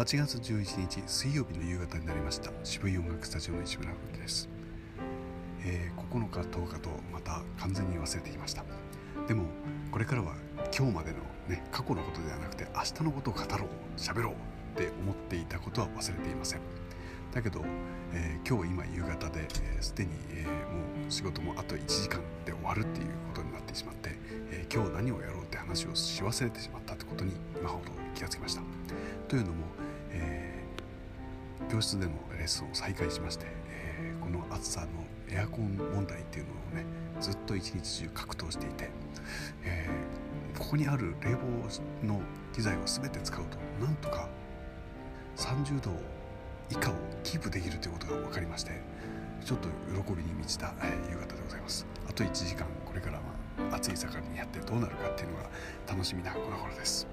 [0.00, 2.50] 8月11日水曜日の夕方になりました。
[2.64, 4.48] 渋い音楽スタジオの市村吹です、
[5.62, 8.64] えー、9日10日とまた完全に忘れていました。
[9.28, 9.44] でも
[9.90, 10.36] これからは
[10.74, 11.18] 今日までの
[11.48, 13.68] ね過去のことではなくて明日のことを語ろう
[13.98, 14.32] 喋ろう
[14.80, 16.60] って思っていたことは忘れていません。
[17.34, 17.62] だけど、
[18.14, 19.46] えー、今日今夕方で
[19.82, 24.16] すで、に、えー、もう仕事もあと1時間で終わるっていうことになってしまって、
[24.50, 28.62] え、今日何をやろうって話をし忘れてしまったってことに今ほど気がつきました。
[29.28, 29.79] というのも、
[31.70, 34.86] 教室でのレッスンを再開しまして、えー、この暑さの
[35.32, 36.84] エアコン問題っていうのをね
[37.20, 38.90] ずっと一日中格闘していて、
[39.64, 41.36] えー、ここにある冷
[42.02, 42.20] 房の
[42.52, 44.28] 機材を全て使うとなんとか
[45.36, 45.92] 30度
[46.70, 48.72] 以下をキープできるということが分かりまして
[49.44, 49.68] ちょっと
[50.02, 51.86] 喜びに満ちた、え夕方でございます。
[52.06, 53.22] あと1時間これからは
[53.74, 55.48] 暑い盛りにやってどうなるかっていうのが
[55.88, 57.06] 楽しみなこの頃です。